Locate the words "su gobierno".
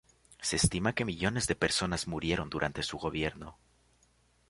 2.81-3.59